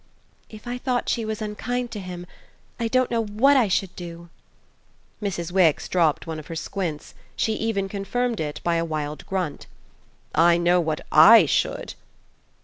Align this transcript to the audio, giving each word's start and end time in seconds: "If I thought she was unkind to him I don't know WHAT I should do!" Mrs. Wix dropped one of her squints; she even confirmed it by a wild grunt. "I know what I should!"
"If 0.49 0.65
I 0.65 0.79
thought 0.79 1.09
she 1.09 1.25
was 1.25 1.43
unkind 1.43 1.91
to 1.91 1.99
him 1.99 2.25
I 2.79 2.87
don't 2.87 3.11
know 3.11 3.23
WHAT 3.23 3.55
I 3.55 3.67
should 3.67 3.95
do!" 3.95 4.29
Mrs. 5.21 5.51
Wix 5.51 5.87
dropped 5.87 6.25
one 6.25 6.39
of 6.39 6.47
her 6.47 6.55
squints; 6.55 7.13
she 7.35 7.53
even 7.53 7.87
confirmed 7.87 8.39
it 8.39 8.61
by 8.63 8.77
a 8.77 8.83
wild 8.83 9.23
grunt. 9.27 9.67
"I 10.33 10.57
know 10.57 10.79
what 10.81 11.01
I 11.11 11.45
should!" 11.45 11.93